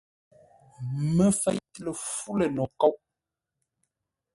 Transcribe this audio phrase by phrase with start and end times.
[1.15, 2.95] Məfeʼ lə fú lə̂ no kôʼ.